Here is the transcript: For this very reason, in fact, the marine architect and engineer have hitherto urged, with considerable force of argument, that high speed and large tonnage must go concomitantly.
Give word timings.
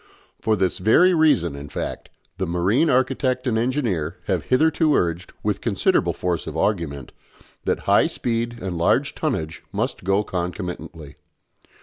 For 0.41 0.55
this 0.55 0.79
very 0.79 1.13
reason, 1.13 1.55
in 1.55 1.69
fact, 1.69 2.09
the 2.39 2.47
marine 2.47 2.89
architect 2.89 3.45
and 3.45 3.55
engineer 3.55 4.17
have 4.25 4.45
hitherto 4.45 4.95
urged, 4.95 5.31
with 5.43 5.61
considerable 5.61 6.13
force 6.13 6.47
of 6.47 6.57
argument, 6.57 7.11
that 7.65 7.81
high 7.81 8.07
speed 8.07 8.57
and 8.63 8.75
large 8.79 9.13
tonnage 9.13 9.61
must 9.71 10.03
go 10.03 10.23
concomitantly. 10.23 11.17